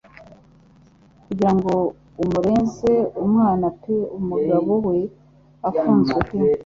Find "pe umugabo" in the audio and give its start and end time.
3.81-4.71